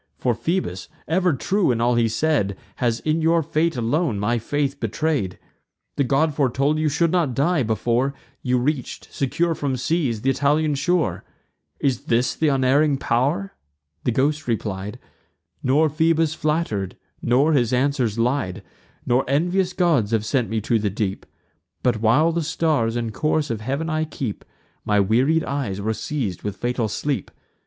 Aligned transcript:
For 0.17 0.33
Phoebus, 0.33 0.89
ever 1.07 1.31
true 1.33 1.69
in 1.69 1.79
all 1.79 1.93
he 1.93 2.07
said, 2.09 2.57
Has 2.77 3.01
in 3.01 3.21
your 3.21 3.43
fate 3.43 3.75
alone 3.77 4.17
my 4.19 4.39
faith 4.39 4.79
betray'd. 4.79 5.37
The 5.95 6.03
god 6.03 6.33
foretold 6.33 6.79
you 6.79 6.89
should 6.89 7.11
not 7.11 7.35
die, 7.35 7.61
before 7.61 8.15
You 8.41 8.57
reach'd, 8.57 9.09
secure 9.11 9.53
from 9.53 9.77
seas, 9.77 10.21
th' 10.21 10.25
Italian 10.25 10.73
shore. 10.73 11.23
Is 11.79 12.05
this 12.05 12.35
th' 12.35 12.45
unerring 12.47 12.97
pow'r?" 12.97 13.53
The 14.03 14.09
ghost 14.11 14.47
replied; 14.47 14.97
"Nor 15.61 15.87
Phoebus 15.87 16.33
flatter'd, 16.33 16.97
nor 17.21 17.53
his 17.53 17.71
answers 17.71 18.17
lied; 18.17 18.63
Nor 19.05 19.23
envious 19.29 19.71
gods 19.71 20.09
have 20.09 20.25
sent 20.25 20.49
me 20.49 20.59
to 20.61 20.79
the 20.79 20.89
deep: 20.89 21.27
But, 21.83 22.01
while 22.01 22.31
the 22.31 22.41
stars 22.41 22.95
and 22.95 23.13
course 23.13 23.51
of 23.51 23.61
heav'n 23.61 23.87
I 23.87 24.05
keep, 24.05 24.43
My 24.83 24.99
wearied 24.99 25.43
eyes 25.43 25.79
were 25.79 25.93
seiz'd 25.93 26.41
with 26.41 26.55
fatal 26.57 26.87
sleep. 26.87 27.29